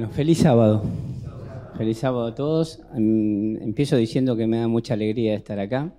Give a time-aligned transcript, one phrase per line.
[0.00, 0.82] Bueno, feliz sábado.
[1.76, 2.80] Feliz sábado a todos.
[2.94, 5.92] Em, empiezo diciendo que me da mucha alegría estar acá.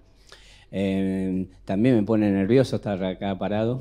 [0.72, 3.80] Em, también me pone nervioso estar acá parado.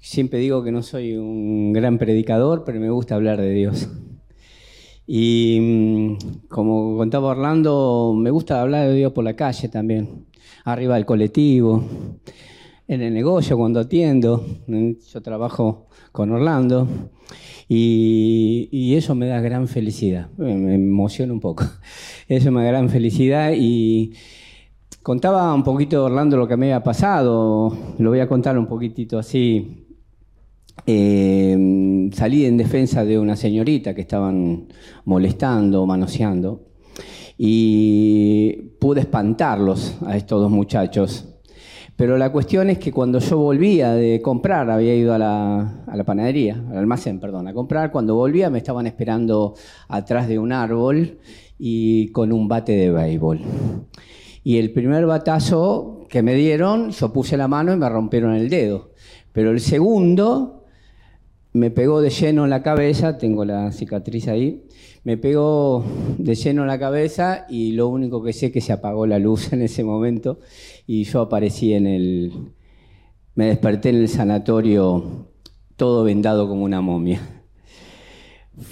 [0.00, 3.88] Siempre digo que no soy un gran predicador, pero me gusta hablar de Dios.
[5.06, 10.26] Y mm, como contaba Orlando, me gusta hablar de Dios por la calle también,
[10.64, 11.84] arriba del colectivo,
[12.88, 14.44] en el negocio cuando atiendo.
[14.66, 16.88] Yo trabajo con Orlando
[17.68, 21.64] y, eso me da gran felicidad, me emociona un poco.
[22.28, 24.12] Eso me da gran felicidad y
[25.02, 29.18] contaba un poquito Orlando lo que me había pasado, lo voy a contar un poquitito
[29.18, 29.86] así.
[30.86, 34.68] Eh, salí en defensa de una señorita que estaban
[35.04, 36.66] molestando, manoseando,
[37.38, 41.33] y pude espantarlos a estos dos muchachos
[41.96, 46.60] pero la cuestión es que cuando yo volvía de comprar, había ido a la, panadería,
[46.70, 49.54] al almacén, perdón, a comprar, cuando volvía me estaban esperando
[49.88, 51.18] atrás de un árbol
[51.58, 53.40] y con un bate de béisbol.
[54.42, 58.50] Y el primer batazo que me dieron, yo puse la mano y me rompieron el
[58.50, 58.90] dedo.
[59.32, 60.64] Pero el segundo
[61.52, 64.64] me pegó de lleno en la cabeza, tengo la cicatriz ahí,
[65.04, 65.84] me pegó
[66.18, 69.18] de lleno en la cabeza y lo único que sé es que se apagó la
[69.18, 70.40] luz en ese momento
[70.86, 72.32] y yo aparecí en el...
[73.34, 75.28] Me desperté en el sanatorio
[75.76, 77.20] todo vendado como una momia.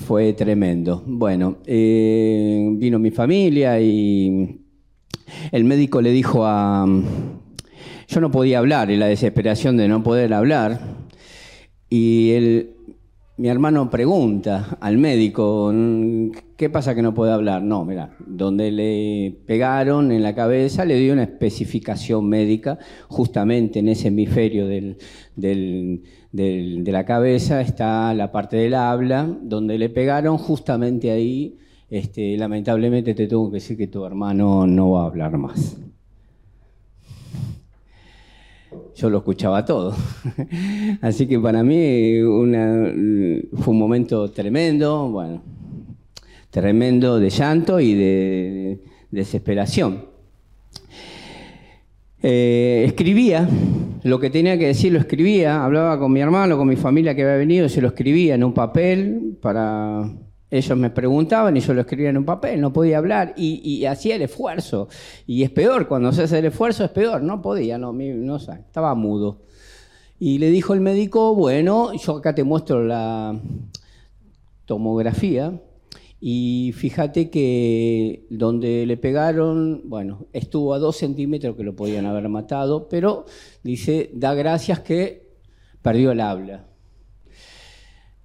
[0.06, 1.02] Fue tremendo.
[1.04, 4.60] Bueno, eh, vino mi familia y
[5.50, 6.86] el médico le dijo a...
[8.06, 10.80] Yo no podía hablar y la desesperación de no poder hablar.
[11.88, 12.76] Y él
[13.36, 15.72] mi hermano pregunta al médico,
[16.56, 17.62] ¿qué pasa que no puede hablar?
[17.62, 23.88] No, mira, donde le pegaron en la cabeza le dio una especificación médica, justamente en
[23.88, 26.02] ese hemisferio de
[26.92, 33.26] la cabeza está la parte del habla, donde le pegaron justamente ahí, este, lamentablemente te
[33.26, 35.78] tengo que decir que tu hermano no va a hablar más
[38.94, 39.94] yo lo escuchaba todo.
[41.00, 45.42] Así que para mí fue un momento tremendo, bueno,
[46.50, 50.06] tremendo de llanto y de, desesperación.
[52.22, 53.48] Eh, escribía,
[54.04, 57.22] lo que tenía que decir lo escribía, hablaba con mi hermano, con mi familia que
[57.22, 60.08] había venido, se lo escribía en un papel para
[60.52, 64.16] ellos me preguntaban y yo lo escribía en un papel, no podía hablar y, hacía
[64.16, 64.86] el esfuerzo.
[65.26, 68.94] Y es peor, cuando se hace el esfuerzo es peor, no podía, no, no estaba
[68.94, 69.40] mudo.
[70.18, 73.40] Y le dijo el médico, bueno, yo acá te muestro la
[74.66, 75.58] tomografía
[76.20, 82.28] y fíjate que donde le pegaron, bueno, estuvo a dos centímetros que lo podían haber
[82.28, 83.24] matado, pero
[83.62, 85.30] dice, da gracias que
[85.80, 86.71] perdió el habla.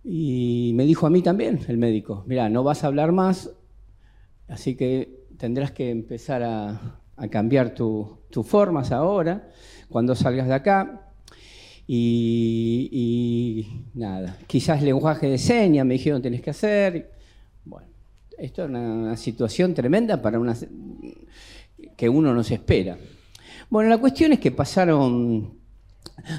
[0.09, 3.50] Y me dijo a mí también el médico, mira, no vas a hablar más,
[4.47, 9.50] así que tendrás que empezar a, cambiar tus formas ahora,
[9.90, 11.12] cuando salgas de acá.
[11.85, 17.12] Y, nada, quizás lenguaje de señas me dijeron tenés que hacer.
[17.66, 17.88] Bueno,
[18.38, 20.56] esto es una, situación tremenda para una
[21.97, 22.97] que uno no se espera.
[23.69, 25.59] Bueno, la cuestión es que pasaron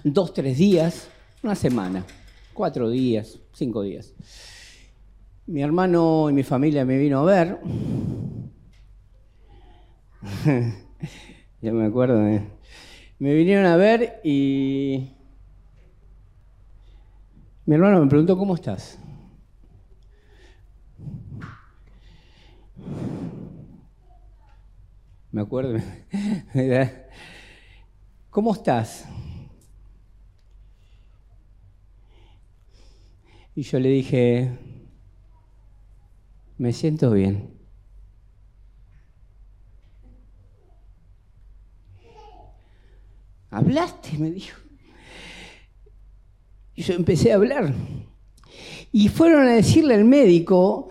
[0.04, 1.10] dos, tres días,
[1.42, 2.06] una semana
[2.58, 4.14] cuatro días, cinco días.
[5.46, 7.58] Mi hermano y mi familia me vino a ver.
[11.60, 12.20] ya me acuerdo.
[13.18, 15.10] Me vinieron a ver y
[17.66, 18.96] mi hermano me preguntó, ¿cómo estás?
[25.32, 25.78] Me acuerdo.
[28.30, 29.08] ¿Cómo estás?
[33.58, 34.52] Y yo le dije,
[36.58, 37.50] me siento bien.
[43.50, 44.16] ¿Hablaste?
[44.16, 44.56] me dijo.
[46.76, 47.74] Y yo empecé a hablar.
[48.92, 50.90] Y fueron a decirle al médico,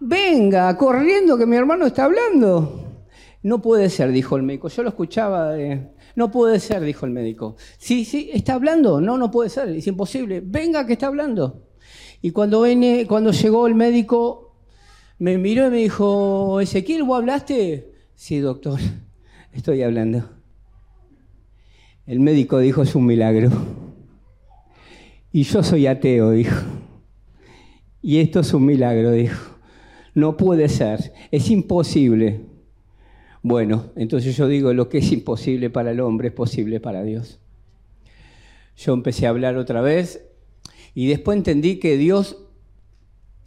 [0.00, 3.04] venga, corriendo que mi hermano está hablando.
[3.44, 4.66] No puede ser, dijo el médico.
[4.66, 5.54] Yo lo escuchaba.
[6.16, 7.54] No puede ser, dijo el médico.
[7.78, 9.00] Sí, sí, está hablando.
[9.00, 9.68] No, no puede ser.
[9.68, 10.42] Es imposible.
[10.44, 11.69] Venga que está hablando.
[12.22, 14.54] Y cuando, vine, cuando llegó el médico,
[15.18, 17.92] me miró y me dijo, Ezequiel, ¿vos hablaste?
[18.14, 18.78] Sí, doctor,
[19.52, 20.28] estoy hablando.
[22.06, 23.50] El médico dijo, es un milagro.
[25.32, 26.60] Y yo soy ateo, dijo.
[28.02, 29.58] Y esto es un milagro, dijo.
[30.12, 32.40] No puede ser, es imposible.
[33.40, 37.38] Bueno, entonces yo digo, lo que es imposible para el hombre es posible para Dios.
[38.76, 40.29] Yo empecé a hablar otra vez
[40.94, 42.36] y después entendí que Dios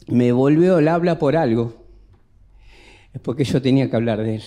[0.06, 1.74] me volvió el habla por algo,
[3.12, 4.42] es porque yo tenía que hablar de él.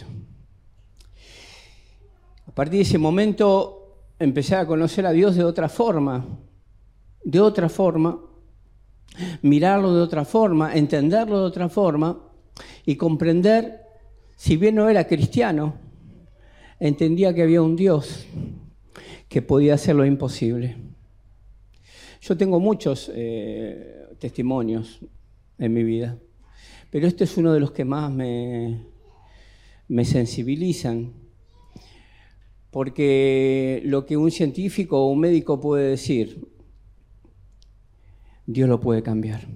[2.47, 6.25] A partir de ese momento empecé a conocer a Dios de otra forma,
[7.23, 8.19] de otra forma,
[9.41, 12.19] mirarlo de otra forma, entenderlo de otra forma
[12.85, 13.81] y comprender,
[14.35, 15.75] si bien no era cristiano,
[16.79, 18.25] entendía que había un Dios
[19.27, 20.86] que podía hacer lo imposible.
[22.21, 24.99] Yo tengo muchos eh, testimonios
[25.57, 26.17] en mi vida,
[26.89, 28.85] pero este es uno de los que más me,
[29.87, 31.13] me sensibilizan,
[32.71, 36.47] porque lo que un científico o un médico puede decir,
[38.45, 39.47] Dios lo puede cambiar.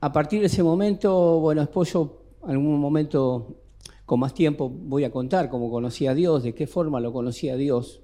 [0.00, 3.61] A partir de ese momento, bueno, después yo algún momento
[4.06, 7.48] con más tiempo voy a contar cómo conocí a Dios, de qué forma lo conocí
[7.48, 8.02] a Dios.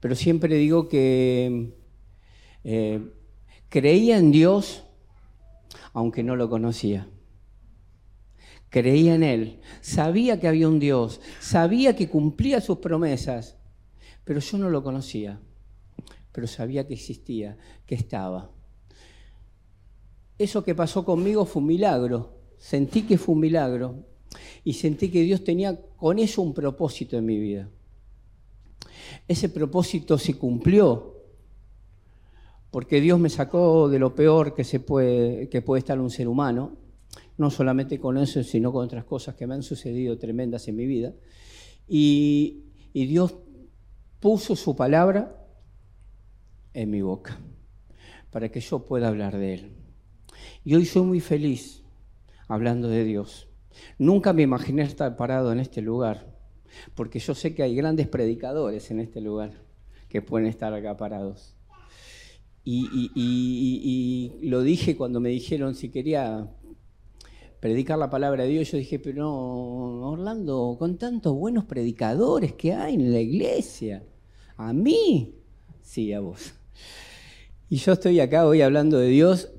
[0.00, 1.74] Pero siempre digo que
[2.64, 3.00] eh,
[3.68, 4.84] creía en Dios
[5.92, 7.08] aunque no lo conocía.
[8.70, 13.56] Creía en Él, sabía que había un Dios, sabía que cumplía sus promesas,
[14.24, 15.40] pero yo no lo conocía,
[16.32, 17.56] pero sabía que existía,
[17.86, 18.50] que estaba.
[20.36, 24.04] Eso que pasó conmigo fue un milagro, sentí que fue un milagro
[24.64, 27.68] y sentí que Dios tenía con eso un propósito en mi vida.
[29.26, 31.14] Ese propósito se cumplió
[32.70, 36.28] porque Dios me sacó de lo peor que, se puede, que puede estar un ser
[36.28, 36.76] humano,
[37.38, 40.86] no solamente con eso, sino con otras cosas que me han sucedido tremendas en mi
[40.86, 41.14] vida.
[41.88, 43.34] Y, y Dios
[44.20, 45.46] puso su palabra
[46.74, 47.38] en mi boca
[48.30, 49.72] para que yo pueda hablar de Él.
[50.64, 51.82] Y hoy soy muy feliz
[52.48, 53.47] hablando de Dios.
[53.98, 56.34] Nunca me imaginé estar parado en este lugar,
[56.94, 59.52] porque yo sé que hay grandes predicadores en este lugar
[60.08, 61.54] que pueden estar acá parados.
[62.64, 66.50] Y, y, lo dije cuando me dijeron si quería
[67.60, 72.74] predicar la palabra de Dios, yo dije, pero no, Orlando, con tantos buenos predicadores que
[72.74, 74.04] hay en la iglesia,
[74.56, 75.34] ¿a mí?
[75.82, 76.52] Sí, a vos.
[77.70, 79.50] Y yo estoy acá hoy hablando de Dios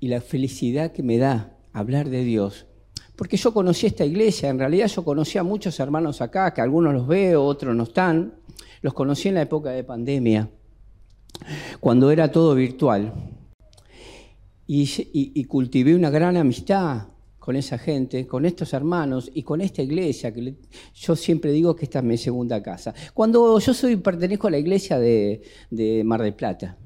[0.00, 2.66] y la felicidad que me da hablar de Dios.
[3.16, 6.94] Porque yo conocí esta iglesia, en realidad yo conocí a muchos hermanos acá, que algunos
[6.94, 8.34] los veo, otros no están.
[8.82, 10.48] Los conocí en la época de pandemia,
[11.80, 13.12] cuando era todo virtual
[14.72, 17.08] y, cultivé una gran amistad
[17.40, 20.54] con esa gente, con estos hermanos y con esta iglesia, que
[20.94, 22.94] yo siempre digo que esta es mi segunda casa.
[23.12, 25.42] Cuando yo soy, pertenezco a la iglesia de,
[26.04, 26.78] Mar del Plata,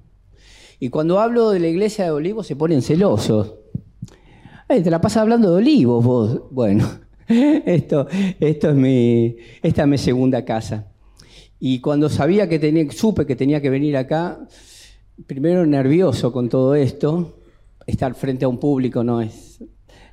[0.80, 3.54] y cuando hablo de la iglesia de Olivos se ponen celosos.
[4.68, 6.42] Te la pasas hablando de Olivos vos.
[6.50, 6.88] Bueno,
[7.28, 8.06] esto,
[8.40, 10.88] esto es mi, esta es mi segunda casa.
[11.60, 14.46] Y cuando sabía que tenía, supe que tenía que venir acá,
[15.26, 17.38] primero nervioso con todo esto,
[17.86, 19.62] estar frente a un público no es...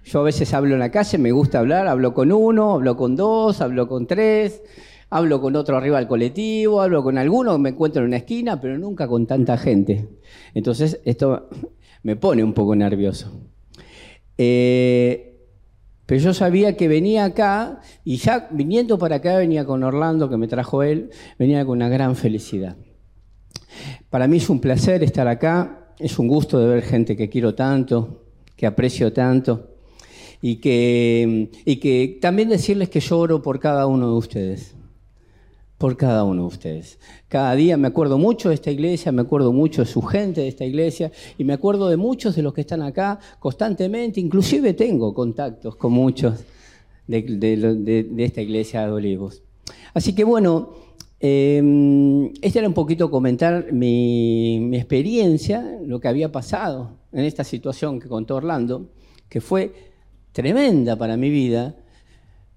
[0.04, 3.16] Yo a veces hablo en la calle, me gusta hablar, hablo con uno, hablo con
[3.16, 4.64] dos, hablo con tres,
[5.12, 8.80] hablo con otro arriba del colectivo, hablo con alguno, me encuentro en una esquina, pero
[8.80, 10.10] nunca con tanta gente.
[10.56, 11.50] Entonces esto
[12.02, 13.51] me pone un poco nervioso.
[14.38, 15.32] Eh,
[16.06, 20.38] pero yo sabía que venía acá y ya viniendo para acá venía con Orlando, que
[20.38, 21.10] me trajo él,
[21.40, 22.76] venía con una gran felicidad.
[24.10, 27.56] Para mí es un placer estar acá, es un gusto de ver gente que quiero
[27.56, 28.26] tanto,
[28.58, 29.70] que aprecio tanto,
[30.42, 34.76] y que, y que también decirles que lloro por cada uno de ustedes,
[35.82, 37.00] por cada uno de ustedes.
[37.28, 40.48] Cada día me acuerdo mucho de esta iglesia, me acuerdo mucho de su gente de
[40.48, 45.12] esta iglesia, y me acuerdo de muchos de los que están acá constantemente, inclusive tengo
[45.12, 46.46] contactos con muchos
[47.08, 49.42] de, esta iglesia de Olivos.
[49.96, 50.70] Así que bueno,
[51.20, 58.00] eh, este era un poquito comentar mi, experiencia, lo que había pasado en esta situación
[58.00, 58.92] que contó Orlando,
[59.30, 59.74] que fue
[60.32, 61.76] tremenda para mi vida,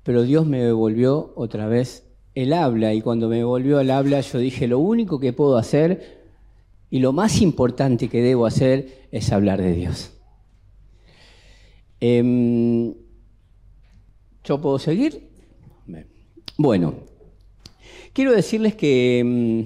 [0.03, 2.04] pero Dios me devolvió otra vez
[2.35, 6.23] el habla y cuando me volvió el habla yo dije, lo único que puedo hacer
[6.91, 10.13] y lo más importante que debo hacer es hablar de Dios.
[12.01, 12.95] Em,
[14.45, 15.31] ¿Yo puedo seguir?
[16.57, 16.95] Bueno,
[18.15, 19.61] Quiero decirles que mm,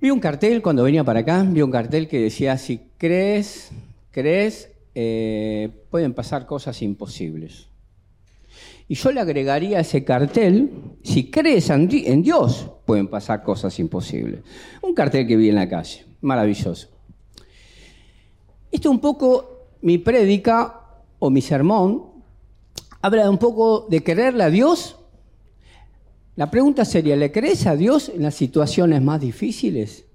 [0.00, 3.70] vi un cartel cuando venía para acá, vi un cartel que decía, si crees,
[4.10, 7.68] crees, eh, pueden pasar cosas imposibles.
[8.90, 10.68] Y yo le agregaría a ese cartel,
[11.04, 14.40] si crees en Dios, pueden pasar cosas imposibles.
[14.82, 16.88] Un cartel que vi en la calle, maravilloso.
[18.72, 20.80] Esto es un poco mi prédica
[21.20, 22.04] o mi sermón,
[23.00, 24.96] habla un poco de quererle a Dios
[26.34, 30.06] La pregunta sería, ¿le crees a Dios en las situaciones más difíciles?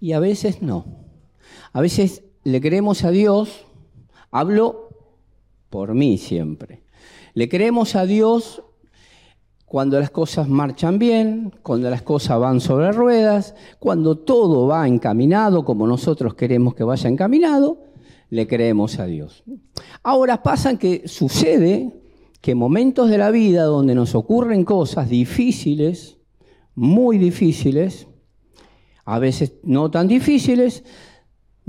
[0.00, 0.86] Y a veces no.
[1.74, 3.66] A veces le creemos a Dios,
[4.30, 4.89] hablo
[5.70, 6.82] por mí siempre.
[7.32, 8.62] Le creemos a Dios
[9.64, 15.64] cuando las cosas marchan bien, cuando las cosas van sobre ruedas, cuando todo va encaminado
[15.64, 17.78] como nosotros queremos que vaya encaminado,
[18.30, 19.44] le creemos a Dios.
[20.02, 21.92] Ahora pasa que sucede
[22.40, 26.18] que momentos de la vida donde nos ocurren cosas difíciles,
[26.74, 28.08] muy difíciles,
[29.04, 30.82] a veces no tan difíciles,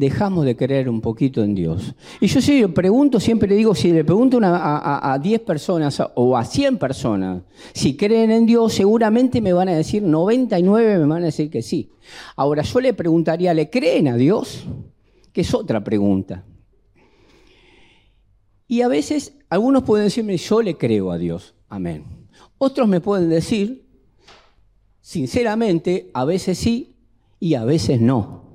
[0.01, 1.93] dejamos de creer un poquito en Dios.
[2.19, 6.43] Y yo sí, pregunto, siempre le digo, si le pregunto a, 10 personas o a
[6.43, 11.25] 100 personas si creen en Dios, seguramente me van a decir, 99 me van a
[11.25, 11.91] decir que sí.
[12.35, 14.65] Ahora yo le preguntaría, ¿le creen a Dios?
[15.31, 16.43] Que es otra pregunta.
[18.67, 22.05] Y a veces algunos pueden decirme, yo le creo a Dios, amén.
[22.57, 23.85] Otros me pueden decir,
[24.99, 26.95] sinceramente, a veces sí
[27.39, 28.50] y a veces no.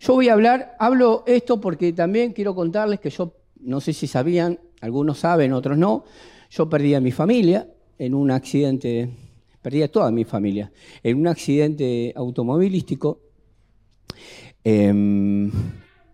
[0.00, 4.06] Yo voy a hablar, hablo esto porque también quiero contarles que yo, no sé si
[4.06, 6.04] sabían, algunos saben, otros no,
[6.50, 9.10] yo perdí a mi familia en un accidente,
[9.60, 10.70] perdí a toda mi familia,
[11.02, 13.20] en un accidente automovilístico
[14.62, 15.50] em,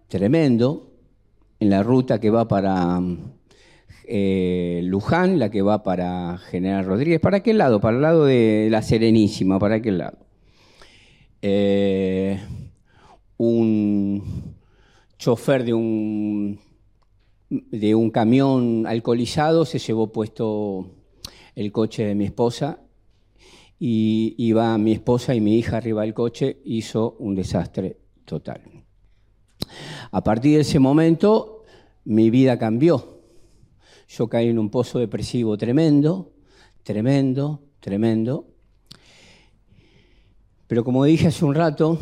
[0.08, 0.90] tremendo,
[1.60, 3.00] en la ruta que va para
[4.06, 7.20] eh, Luján, la que va para General Rodríguez.
[7.20, 7.80] ¿Para qué lado?
[7.80, 10.18] Para el lado de La Serenísima, ¿para qué lado?
[11.42, 12.40] Eh,
[13.36, 14.54] un
[15.18, 16.60] chofer de un,
[17.50, 20.90] de un camión alcoholizado se llevó puesto
[21.54, 22.80] el coche de mi esposa
[23.78, 28.62] y iba mi esposa y mi hija arriba del coche, hizo un desastre total.
[30.10, 31.64] A partir de ese momento
[32.04, 33.20] mi vida cambió.
[34.08, 36.32] Yo caí en un pozo depresivo tremendo,
[36.82, 38.46] tremendo, tremendo.
[40.66, 41.98] Pero como dije hace un rato,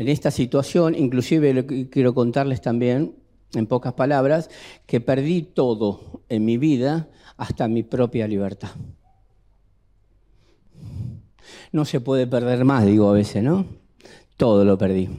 [0.00, 3.16] en esta situación, inclusive quiero contarles también,
[3.52, 4.48] en pocas palabras,
[4.86, 8.70] que perdí todo en mi vida, hasta mi propia libertad.
[11.70, 13.66] No se puede perder más, digo a veces, ¿no?
[14.38, 15.10] Todo lo perdí.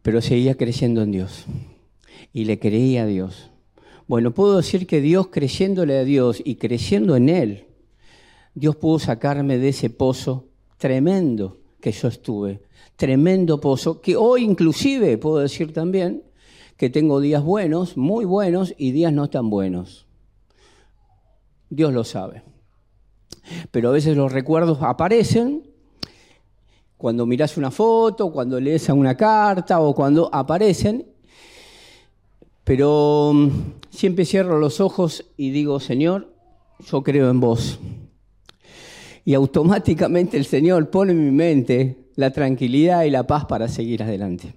[0.00, 1.44] Pero seguía creyendo en Dios.
[2.32, 3.50] Y le creía a Dios.
[4.06, 7.66] Bueno, puedo decir que Dios, creyéndole a Dios y creyendo en Él,
[8.54, 10.46] Dios pudo sacarme de ese pozo
[10.78, 12.62] tremendo que yo estuve,
[12.96, 16.22] tremendo pozo, que hoy inclusive puedo decir también
[16.76, 20.06] que tengo días buenos, muy buenos, y días no tan buenos.
[21.70, 22.42] Dios lo sabe.
[23.70, 25.62] Pero a veces los recuerdos aparecen
[26.96, 31.06] cuando miras una foto, cuando lees una carta o cuando aparecen.
[32.64, 33.48] Pero mm,
[33.90, 36.32] siempre cierro los ojos y digo, Señor,
[36.80, 37.78] yo creo en vos.
[39.24, 44.02] Y automáticamente el Señor pone en mi mente la tranquilidad y la paz para seguir
[44.02, 44.54] adelante.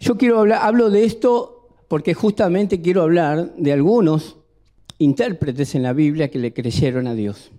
[0.00, 4.38] Yo quiero hablar, hablo de esto porque justamente quiero hablar de algunos
[4.98, 7.52] intérpretes en la Biblia que le creyeron a Dios.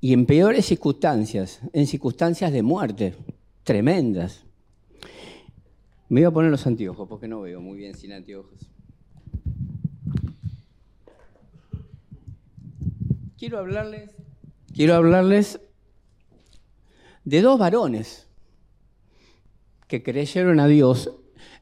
[0.00, 3.14] Y en peores circunstancias, en circunstancias de muerte,
[3.64, 4.44] tremendas.
[6.08, 8.70] Me voy a poner los anteojos porque no veo muy bien sin anteojos.
[13.38, 14.10] Quiero hablarles,
[14.74, 15.60] quiero hablarles
[17.24, 18.28] de dos varones
[19.86, 21.10] que creyeron a Dios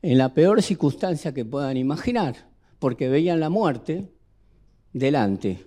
[0.02, 2.48] en la peor circunstancia que puedan imaginar,
[2.78, 4.12] porque veían la muerte
[4.92, 5.66] delante,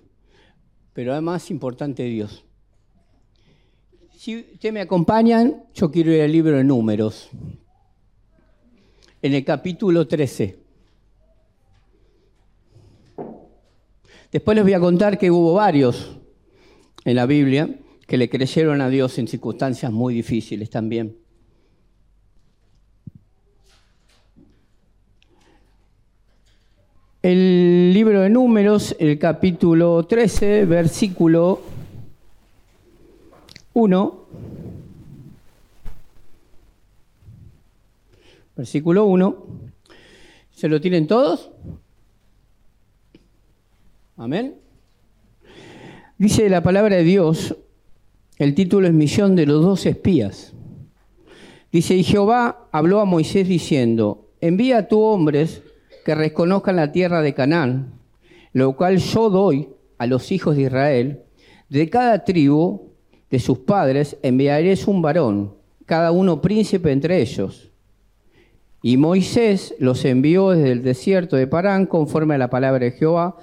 [0.92, 2.44] pero además importante Dios.
[4.16, 7.28] Si ustedes me acompañan, yo quiero ir al libro de números,
[9.20, 10.58] en el capítulo 13.
[14.30, 16.16] Después les voy a contar que hubo varios
[17.04, 17.68] en la Biblia
[18.12, 21.16] que le creyeron a Dios en circunstancias muy difíciles también.
[27.22, 31.62] El libro de números, el capítulo 13, versículo
[33.72, 34.26] 1.
[38.54, 39.46] Versículo 1.
[40.50, 41.50] ¿Se lo tienen todos?
[44.18, 44.56] Amén.
[46.18, 47.56] Dice la palabra de Dios,
[48.38, 50.52] el título es Misión de los dos espías.
[51.70, 55.62] Dice, y Jehová habló a Moisés diciendo, envía a tus hombres
[56.04, 57.92] que reconozcan la tierra de Canaán,
[58.52, 61.22] lo cual yo doy a los hijos de Israel.
[61.68, 62.90] De cada tribu
[63.30, 65.54] de sus padres enviaréis un varón,
[65.86, 67.70] cada uno príncipe entre ellos.
[68.82, 73.36] Y Moisés los envió desde el desierto de Parán conforme a la palabra de Jehová,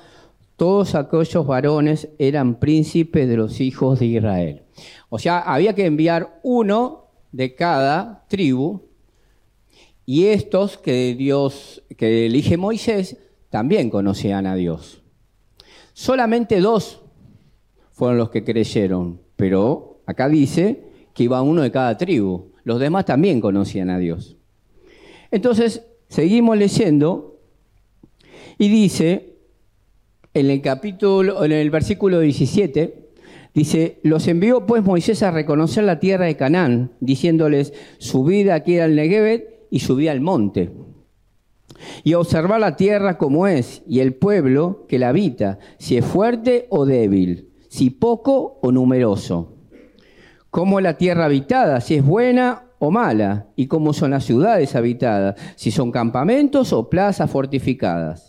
[0.59, 4.63] todos aquellos varones eran príncipes de los hijos de Israel.
[5.07, 8.81] O sea, había que enviar uno de cada tribu
[10.05, 13.17] y estos que Dios, que elige Moisés,
[13.49, 15.01] también conocían a Dios.
[15.93, 17.03] Solamente dos
[17.93, 22.51] fueron los que creyeron, pero acá dice que iba uno de cada tribu.
[22.65, 24.35] Los demás también conocían a Dios.
[25.31, 27.39] Entonces, seguimos leyendo
[28.57, 29.28] y dice,
[30.33, 33.09] en el capítulo, en el versículo 17,
[33.53, 38.95] dice, los envió pues Moisés a reconocer la tierra de Canaán, diciéndoles, subid aquí al
[38.95, 40.71] Negevet y subid al monte.
[42.03, 46.67] Y observar la tierra como es, y el pueblo que la habita, si es fuerte
[46.69, 49.55] o débil, si poco o numeroso.
[50.49, 55.39] Como la tierra habitada, si es buena o mala, y cómo son las ciudades habitadas,
[55.55, 58.28] si son campamentos o plazas fortificadas,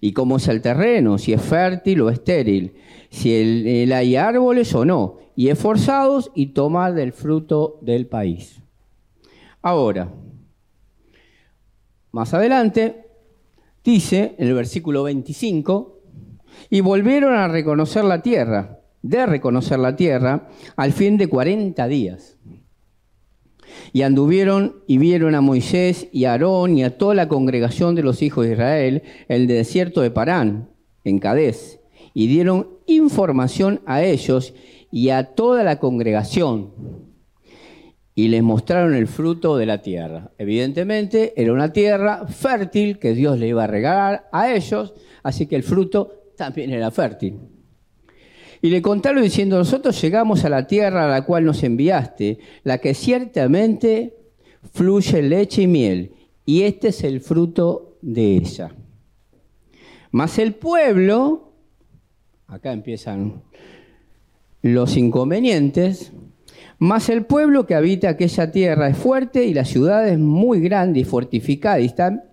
[0.00, 2.74] y cómo es el terreno, si es fértil o estéril,
[3.10, 3.32] si
[3.92, 8.60] hay árboles o no, y esforzados y tomar del fruto del país.
[9.62, 10.12] Ahora,
[12.12, 13.06] más adelante,
[13.84, 16.00] dice en el versículo 25,
[16.70, 22.35] y volvieron a reconocer la tierra, de reconocer la tierra, al fin de 40 días.
[23.92, 28.02] Y anduvieron y vieron a Moisés y a Aarón y a toda la congregación de
[28.02, 30.70] los hijos de Israel en el desierto de Parán,
[31.04, 31.80] en Cadés,
[32.14, 34.54] y dieron información a ellos
[34.90, 36.72] y a toda la congregación.
[38.14, 40.32] Y les mostraron el fruto de la tierra.
[40.38, 45.56] Evidentemente era una tierra fértil que Dios le iba a regalar a ellos, así que
[45.56, 47.55] el fruto también era fértil.
[48.62, 52.78] Y le contaron diciendo, nosotros llegamos a la tierra a la cual nos enviaste, la
[52.78, 54.16] que ciertamente
[54.72, 56.12] fluye leche y miel,
[56.44, 58.74] y este es el fruto de ella.
[60.10, 61.52] Mas el pueblo,
[62.46, 63.42] acá empiezan
[64.62, 66.12] los inconvenientes,
[66.78, 71.04] mas el pueblo que habita aquella tierra es fuerte y las ciudades muy grandes y
[71.04, 71.82] fortificadas.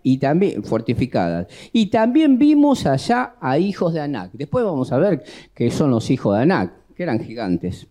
[0.04, 1.48] Y, también, fortificadas.
[1.72, 4.32] y también vimos allá a hijos de Anac.
[4.34, 7.88] Después vamos a ver qué son los hijos de Anac, que eran gigantes.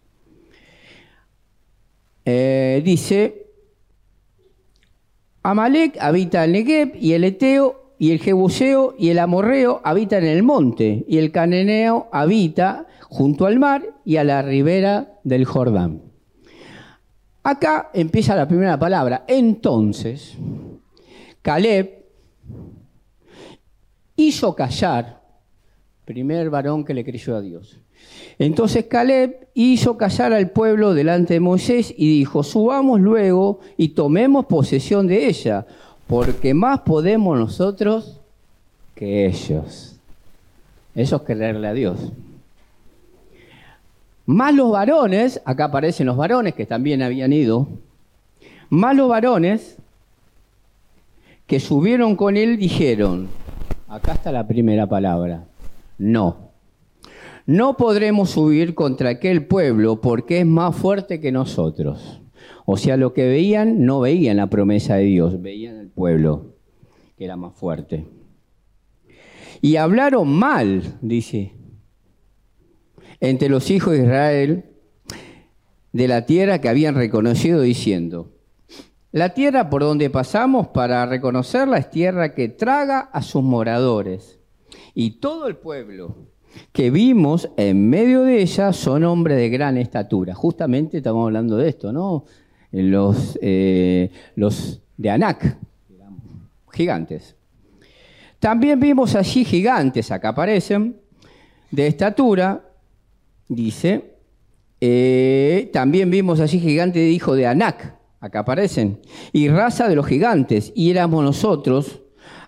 [2.24, 3.46] Eh, dice,
[5.42, 10.30] Amalek habita el Negev y el Eteo y el Jebuseo y el Amorreo habitan en
[10.30, 16.11] el monte y el Cananeo habita junto al mar y a la ribera del Jordán.
[17.42, 19.24] Acá empieza la primera palabra.
[19.26, 20.34] Entonces,
[21.42, 22.04] Caleb
[24.16, 25.20] hizo callar,
[26.04, 27.78] primer varón que le creyó a Dios.
[28.38, 34.46] Entonces Caleb hizo callar al pueblo delante de Moisés y dijo, subamos luego y tomemos
[34.46, 35.66] posesión de ella,
[36.06, 38.20] porque más podemos nosotros
[38.94, 39.96] que ellos.
[40.94, 41.98] Eso es creerle a Dios.
[44.26, 47.68] Más los varones, acá aparecen los varones que también habían ido,
[48.70, 49.78] más los varones
[51.46, 53.28] que subieron con él dijeron,
[53.88, 55.44] acá está la primera palabra,
[55.98, 56.52] no.
[57.44, 62.20] No podremos subir contra aquel pueblo porque es más fuerte que nosotros.
[62.64, 66.54] O sea, lo que veían, no veían la promesa de Dios, veían el pueblo
[67.18, 68.06] que era más fuerte.
[69.60, 71.52] Y hablaron mal, dice,
[73.22, 74.64] entre los hijos de Israel
[75.92, 78.32] de la tierra que habían reconocido diciendo,
[79.12, 84.40] la tierra por donde pasamos para reconocerla es tierra que traga a sus moradores.
[84.94, 86.16] Y todo el pueblo
[86.72, 90.34] que vimos en medio de ella son hombres de gran estatura.
[90.34, 92.24] Justamente estamos hablando de esto, ¿no?
[92.72, 94.10] Los, eh,
[94.96, 95.58] de Anac,
[96.72, 97.36] gigantes.
[98.40, 100.96] También vimos allí gigantes, acá aparecen,
[101.70, 102.71] de estatura,
[103.48, 104.16] dice,
[104.80, 109.00] eh, también vimos allí gigante de hijo de Anac, acá aparecen,
[109.32, 112.02] y raza de los gigantes, y éramos nosotros,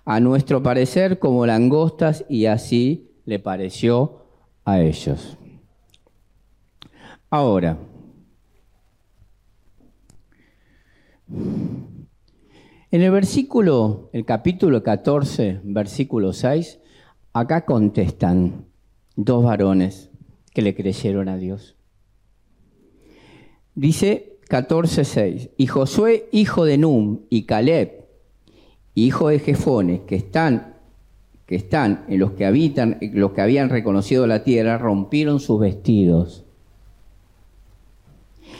[0.04, 4.26] a nuestro parecer, como langostas, y así le pareció
[4.64, 5.38] a ellos.
[7.30, 7.78] Ahora,
[11.28, 16.80] en el versículo, el capítulo 14, versículo 6,
[17.32, 18.66] acá contestan
[19.16, 20.10] dos varones
[20.54, 21.76] que le creyeron a Dios.
[23.74, 28.06] Dice 14.6, y Josué, hijo de Num, y Caleb,
[28.94, 30.76] hijo de Jefone, que están,
[31.46, 36.44] que están en los que habitan, los que habían reconocido la tierra, rompieron sus vestidos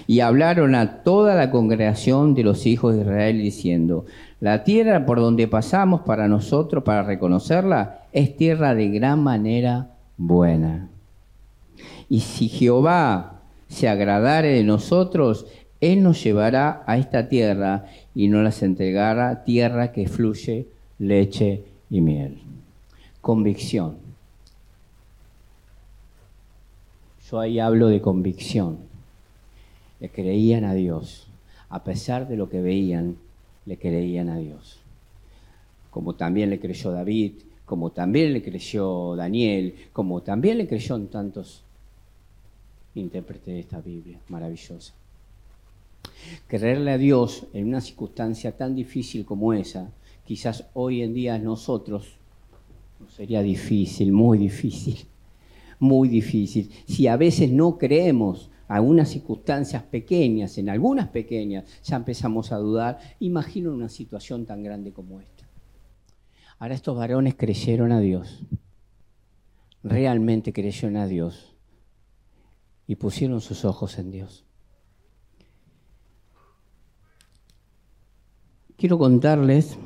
[0.07, 4.05] y hablaron a toda la congregación de los hijos de Israel diciendo,
[4.41, 10.91] la tierra por donde pasamos para nosotros, para reconocerla, es tierra de gran manera buena.
[12.09, 15.47] Y si Jehová se agradare de nosotros,
[15.81, 20.67] Él nos llevará a esta tierra y nos las entregará tierra que fluye
[20.99, 22.39] leche y miel.
[23.21, 23.97] Convicción.
[27.31, 28.79] Yo ahí hablo de convicción.
[30.01, 31.27] Le creían a Dios.
[31.71, 33.17] A pesar de lo que veían,
[33.67, 34.79] le creían a Dios.
[35.91, 37.33] Como también le creyó David,
[37.65, 41.63] como también le creyó Daniel, como también le creyó en tantos
[42.95, 44.95] intérpretes de esta Biblia maravillosa.
[46.47, 49.91] Creerle a Dios en una circunstancia tan difícil como esa,
[50.25, 52.17] quizás hoy en día nosotros
[53.09, 54.99] sería difícil, muy difícil,
[55.79, 56.71] muy difícil.
[56.87, 62.99] Si a veces no creemos algunas circunstancias pequeñas, en algunas pequeñas, ya empezamos a dudar,
[63.21, 65.45] imagino una situación tan grande como esta.
[66.59, 68.45] Ahora estos varones creyeron a Dios,
[69.83, 71.54] realmente creyeron a Dios
[72.87, 74.45] y pusieron sus ojos en Dios.
[78.77, 79.79] Quiero contarles,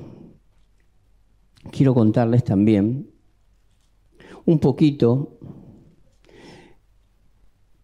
[1.70, 3.10] quiero contarles también
[4.44, 5.38] un poquito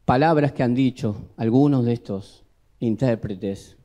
[0.05, 2.45] palabras que han dicho algunos de estos
[2.81, 3.77] intérpretes.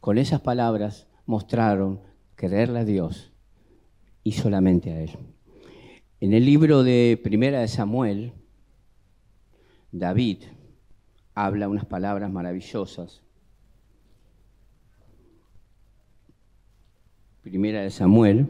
[0.00, 2.00] Con esas palabras mostraron
[2.34, 3.32] creerle a Dios
[4.22, 5.10] y solamente a Él.
[6.20, 8.32] En el libro de Primera de Samuel,
[9.92, 10.38] David
[11.44, 13.22] habla unas palabras maravillosas.
[17.42, 18.48] Primera de Samuel,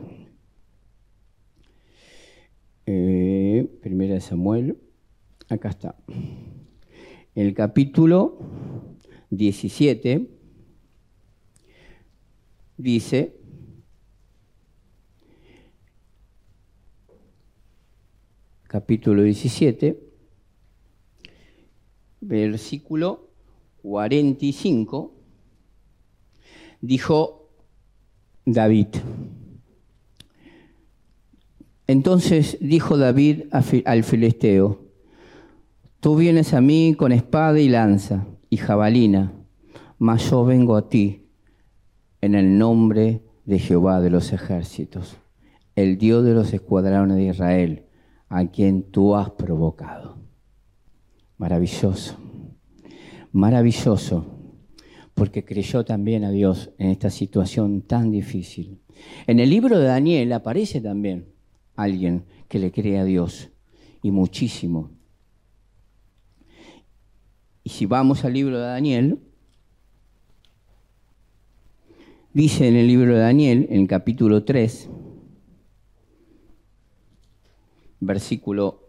[2.86, 4.78] eh, Primera de Samuel,
[5.50, 5.96] acá está.
[7.34, 8.38] El capítulo
[9.28, 10.26] 17
[12.78, 13.36] dice,
[18.66, 20.07] capítulo 17,
[22.20, 23.28] versículo
[23.82, 25.12] 45,
[26.80, 27.50] dijo
[28.44, 28.88] David.
[31.86, 33.44] Entonces dijo David
[33.84, 34.84] al filisteo,
[36.00, 39.32] tú vienes a mí con espada y lanza y jabalina,
[39.98, 41.28] mas yo vengo a ti
[42.20, 45.16] en el nombre de Jehová de los ejércitos,
[45.76, 47.84] el Dios de los escuadrones de Israel
[48.28, 50.27] a quien tú has provocado.
[51.38, 52.16] Maravilloso,
[53.32, 54.26] maravilloso,
[55.14, 58.80] porque creyó también a Dios en esta situación tan difícil.
[59.26, 61.26] En el libro de Daniel aparece también
[61.76, 63.50] alguien que le cree a Dios,
[64.02, 64.90] y muchísimo.
[67.62, 69.20] Y si vamos al libro de Daniel,
[72.32, 74.88] dice en el libro de Daniel, en el capítulo 3,
[78.00, 78.87] versículo,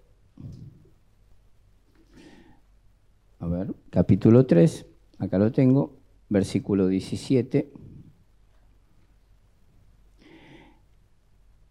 [3.39, 4.85] a ver, capítulo 3,
[5.17, 5.97] acá lo tengo,
[6.27, 7.71] versículo 17.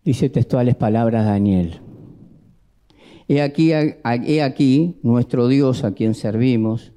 [0.05, 1.81] Dice textuales palabras Daniel.
[3.29, 6.95] He aquí, he aquí nuestro Dios a quien servimos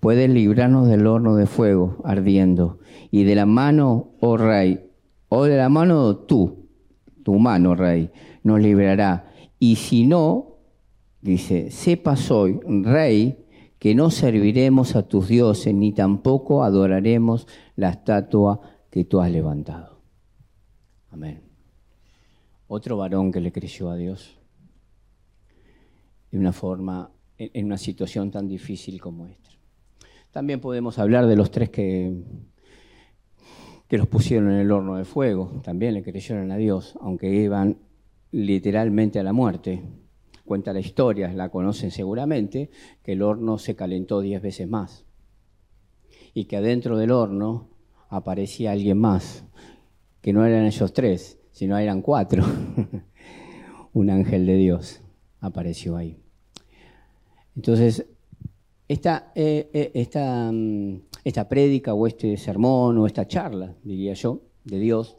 [0.00, 4.90] puede librarnos del horno de fuego ardiendo y de la mano, oh rey,
[5.30, 6.66] o de la mano tú,
[7.22, 8.10] tu mano, rey,
[8.42, 10.58] nos librará y si no,
[11.22, 13.41] dice, sepas hoy, rey,
[13.82, 19.98] que no serviremos a tus dioses, ni tampoco adoraremos la estatua que tú has levantado.
[21.10, 21.42] Amén.
[22.68, 24.38] Otro varón que le creyó a Dios
[26.30, 29.50] de una forma, en una situación tan difícil como esta.
[30.30, 32.22] También podemos hablar de los tres que,
[33.88, 35.60] que los pusieron en el horno de fuego.
[35.64, 37.78] También le creyeron a Dios, aunque iban
[38.30, 39.82] literalmente a la muerte.
[40.44, 42.70] Cuenta la historia, la conocen seguramente,
[43.02, 45.04] que el horno se calentó diez veces más
[46.34, 47.68] y que adentro del horno
[48.08, 49.44] aparecía alguien más,
[50.20, 52.44] que no eran ellos tres, sino eran cuatro.
[53.92, 55.02] Un ángel de Dios
[55.40, 56.18] apareció ahí.
[57.56, 58.06] Entonces,
[58.88, 64.40] esta, eh, eh, esta, mm, esta prédica o este sermón o esta charla, diría yo,
[64.64, 65.18] de Dios,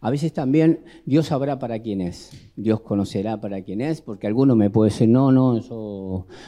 [0.00, 4.56] a veces también Dios sabrá para quién es, Dios conocerá para quién es, porque alguno
[4.56, 5.58] me puede decir, no, no,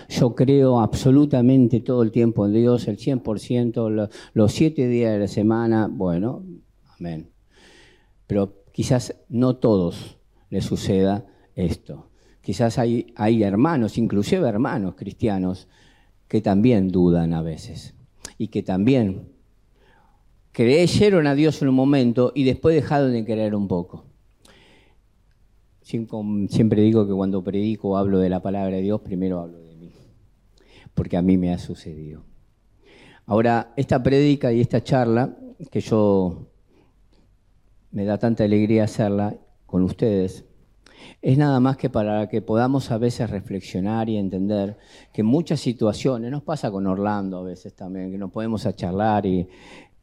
[0.09, 5.29] yo, creo absolutamente todo el tiempo en Dios, el 100%, los siete días de la
[5.29, 6.45] semana, bueno,
[6.99, 7.31] amén.
[8.27, 10.19] Pero quizás no todos
[10.51, 12.11] les suceda esto.
[12.41, 15.69] Quizás hay, hay hermanos, inclusive hermanos cristianos,
[16.29, 17.95] que también dudan a veces
[18.37, 19.38] y que también
[20.53, 24.05] creyeron a Dios en un momento y después dejaron de creer un poco.
[25.83, 29.93] siempre digo que cuando predico hablo de la palabra de Dios, primero hablo de mí,
[30.95, 32.25] porque a mí me ha sucedido.
[33.27, 35.37] Ahora, esta prédica y esta charla,
[35.71, 36.49] que yo
[37.91, 40.45] me da tanta alegría hacerla con ustedes,
[41.21, 44.77] es nada más que para que podamos a veces reflexionar y entender
[45.13, 49.27] que muchas situaciones, nos pasa con Orlando a veces también, que nos podemos a charlar
[49.27, 49.49] y,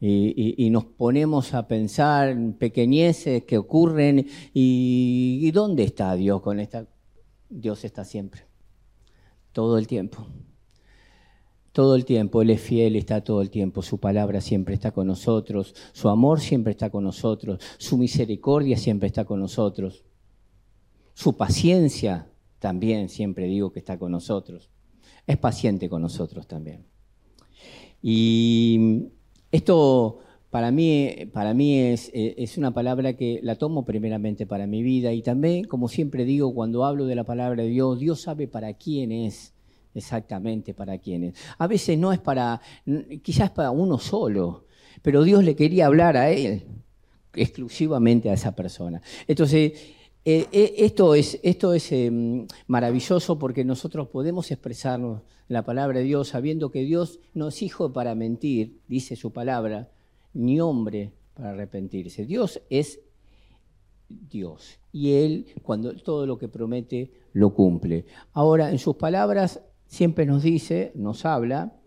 [0.00, 6.86] y, nos ponemos a pensar en pequeñeces que ocurren y, dónde está Dios con esta.
[7.48, 8.42] Dios está siempre,
[9.52, 10.26] todo el tiempo.
[11.72, 15.06] Todo el tiempo, Él es fiel, está todo el tiempo, su palabra siempre está con
[15.06, 20.02] nosotros, su amor siempre está con nosotros, su misericordia siempre está con nosotros,
[21.12, 22.30] su paciencia
[22.60, 24.70] también siempre digo que está con nosotros,
[25.26, 26.86] es paciente con nosotros también.
[28.00, 29.10] Y
[29.52, 30.18] esto
[30.50, 35.12] para mí, para mí es, es, una palabra que la tomo primeramente para mi vida
[35.12, 38.72] y también, como siempre digo, cuando hablo de la palabra de Dios, Dios sabe para
[38.74, 39.52] quién es
[39.96, 41.34] exactamente para quién es.
[41.58, 42.60] A veces no es para,
[43.22, 44.66] quizás para uno solo,
[45.02, 46.64] pero Dios le quería hablar a él,
[47.34, 49.00] exclusivamente a esa persona.
[49.26, 49.72] Entonces,
[50.28, 56.72] eh, eh, esto es, em, maravilloso porque nosotros podemos expresarnos la palabra de Dios sabiendo
[56.72, 59.88] que Dios no es hijo para mentir, dice su palabra,
[60.34, 62.26] ni hombre para arrepentirse.
[62.26, 62.98] Dios es
[64.08, 68.06] Dios y Él cuando todo lo que promete lo cumple.
[68.32, 71.78] Ahora, en sus palabras siempre nos dice, nos habla,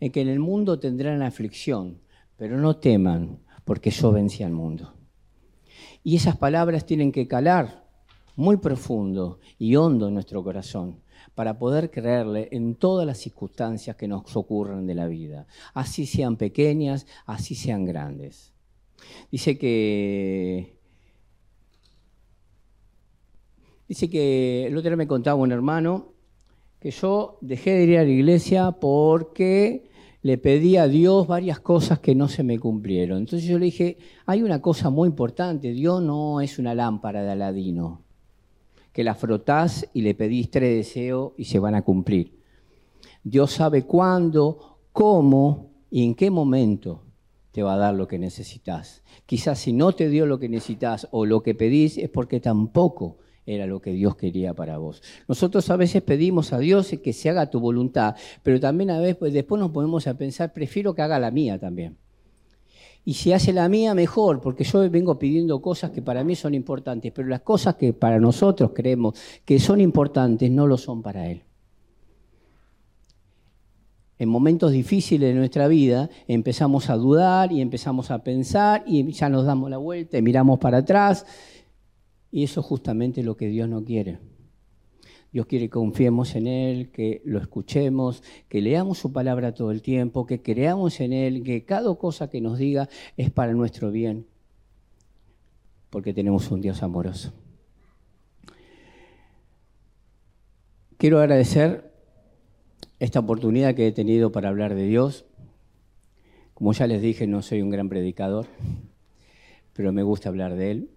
[0.00, 2.02] en que en el mundo tendrán aflicción,
[2.36, 4.99] pero no teman porque yo vencí al mundo.
[6.02, 7.84] Y esas palabras tienen que calar
[8.36, 11.00] muy profundo y hondo en nuestro corazón
[11.34, 16.36] para poder creerle en todas las circunstancias que nos ocurren de la vida, así sean
[16.36, 18.52] pequeñas, así sean grandes.
[19.30, 20.76] Dice que
[23.88, 26.12] dice que el otro día me contaba un hermano
[26.78, 29.89] que yo dejé de ir a la iglesia porque
[30.22, 33.18] le pedí a Dios varias cosas que no se me cumplieron.
[33.18, 37.30] Entonces yo le dije, hay una cosa muy importante, Dios no es una lámpara de
[37.30, 38.02] Aladino,
[38.92, 42.38] que la frotás y le pedís tres deseos y se van a cumplir.
[43.22, 47.02] Dios sabe cuándo, cómo y en qué momento
[47.52, 49.02] te va a dar lo que necesitas.
[49.26, 53.18] Quizás si no te dio lo que necesitas o lo que pedís es porque tampoco
[53.54, 55.02] era lo que Dios quería para vos.
[55.28, 59.16] Nosotros a veces pedimos a Dios que se haga tu voluntad, pero también a veces
[59.16, 61.96] pues, después nos ponemos a pensar, prefiero que haga la mía también.
[63.04, 66.54] Y si hace la mía, mejor, porque yo vengo pidiendo cosas que para mí son
[66.54, 71.28] importantes, pero las cosas que para nosotros creemos que son importantes no lo son para
[71.28, 71.42] Él.
[74.18, 79.30] En momentos difíciles de nuestra vida empezamos a dudar y empezamos a pensar y ya
[79.30, 81.24] nos damos la vuelta y miramos para atrás
[82.30, 84.18] y eso es justamente lo que Dios no quiere.
[85.32, 89.80] Dios quiere que confiemos en Él, que lo escuchemos, que leamos su palabra todo el
[89.80, 94.26] tiempo, que creamos en Él, que cada cosa que nos diga es para nuestro bien,
[95.88, 97.32] porque tenemos un Dios amoroso.
[100.96, 101.92] Quiero agradecer
[102.98, 105.24] esta oportunidad que he tenido para hablar de Dios.
[106.54, 108.46] Como ya les dije, no soy un gran predicador,
[109.72, 110.90] pero me gusta hablar de Él.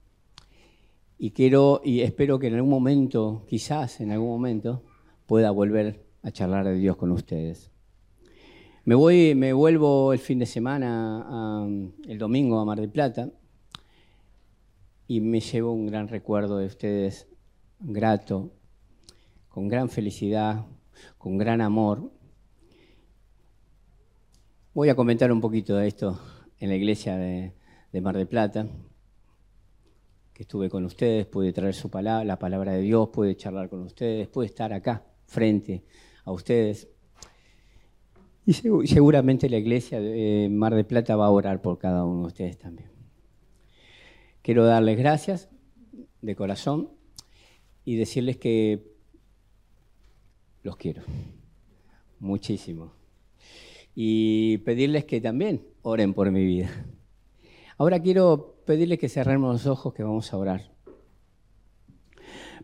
[1.23, 4.83] Y quiero y espero que en algún momento, quizás en algún momento,
[5.25, 7.71] pueda volver a charlar de Dios con ustedes.
[8.83, 11.65] Me voy, me vuelvo el fin de semana,
[12.09, 13.29] el domingo a Mar del Plata,
[15.07, 17.25] y me llevo un gran recuerdo de ustedes,
[17.79, 18.51] grato,
[19.47, 20.65] con gran felicidad,
[21.17, 22.11] con gran amor.
[24.73, 26.19] Voy a comentar un poquito de esto
[26.59, 27.53] en la iglesia de,
[27.93, 28.67] de Mar del Plata
[30.33, 33.81] que estuve con ustedes, pude traer su palabra, la palabra de Dios, pude charlar con
[33.81, 35.83] ustedes, pude estar acá, frente
[36.25, 36.89] a ustedes.
[38.45, 42.27] Y seguramente la iglesia de Mar de Plata va a orar por cada uno de
[42.27, 42.89] ustedes también.
[44.41, 45.49] Quiero darles gracias
[46.21, 46.89] de corazón
[47.85, 48.83] y decirles que
[50.63, 51.03] los quiero
[52.19, 52.93] muchísimo.
[53.95, 56.69] Y pedirles que también oren por mi vida.
[57.77, 60.71] Ahora quiero pedirle que cerremos los ojos que vamos a orar.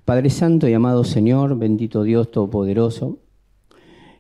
[0.06, 3.20] Padre Santo y amado Señor, bendito Dios Todopoderoso,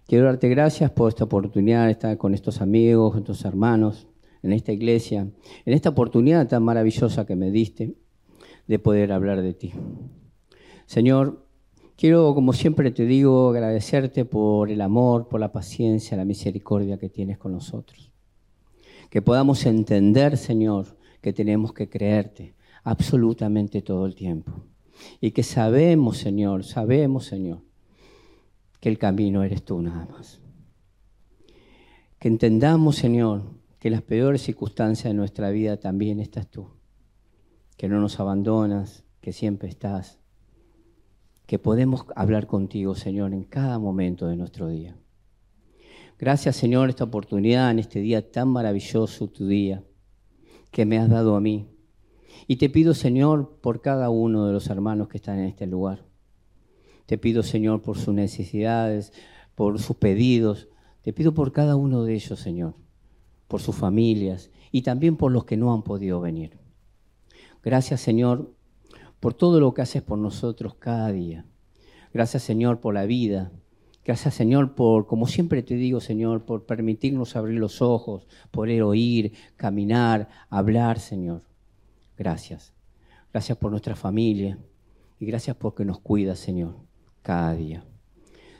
[0.05, 4.07] quiero darte gracias por esta oportunidad de estar con estos amigos, con estos hermanos,
[4.43, 5.21] en esta iglesia,
[5.65, 7.95] en esta oportunidad tan maravillosa que me diste
[8.67, 9.73] de poder hablar de ti.
[10.85, 11.45] Señor,
[11.95, 17.09] quiero, como siempre te digo, agradecerte por el amor, por la paciencia, la misericordia que
[17.09, 18.11] tienes con nosotros.
[19.09, 24.51] Que podamos entender, Señor, que tenemos que creerte absolutamente todo el tiempo.
[25.21, 27.61] Y que sabemos, Señor, sabemos, Señor,
[28.79, 30.41] que el camino eres tú nada más.
[32.19, 33.43] Que entendamos, Señor,
[33.79, 36.67] que las peores circunstancias de nuestra vida también estás tú.
[37.77, 40.19] Que no nos abandonas, que siempre estás.
[41.45, 44.97] Que podemos hablar contigo, Señor, en cada momento de nuestro día.
[46.17, 49.81] Gracias, Señor, esta oportunidad en este día tan maravilloso, tu día,
[50.71, 51.67] que me has dado a mí.
[52.47, 56.05] Y te pido, Señor, por cada uno de los hermanos que están en este lugar.
[57.05, 59.13] Te pido, Señor, por sus necesidades,
[59.55, 60.67] por sus pedidos.
[61.01, 62.75] Te pido por cada uno de ellos, Señor,
[63.47, 66.57] por sus familias y también por los que no han podido venir.
[67.63, 68.53] Gracias, Señor,
[69.19, 71.45] por todo lo que haces por nosotros cada día.
[72.13, 73.51] Gracias, Señor, por la vida.
[74.09, 79.33] Gracias, Señor, por, como siempre te digo, Señor, por permitirnos abrir los ojos, poder oír,
[79.55, 81.43] caminar, hablar, Señor.
[82.17, 82.73] Gracias.
[83.31, 84.57] Gracias por nuestra familia
[85.19, 86.73] y gracias porque nos cuidas, Señor
[87.21, 87.85] cada día.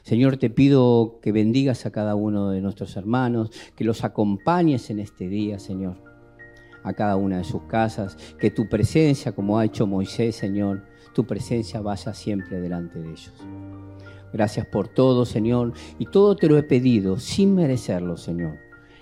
[0.04, 5.00] Señor, te pido que bendigas a cada uno de nuestros hermanos, que los acompañes en
[5.00, 5.96] este día, Señor,
[6.84, 11.26] a cada una de sus casas, que tu presencia, como ha hecho Moisés, Señor, tu
[11.26, 13.32] presencia vaya siempre delante de ellos.
[14.32, 18.58] Gracias por todo, Señor, y todo te lo he pedido sin merecerlo, Señor,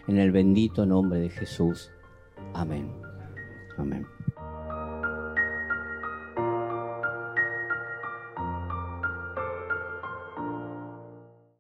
[0.07, 1.91] en el bendito nombre de Jesús.
[2.55, 2.91] Amén.
[3.77, 4.07] Amén.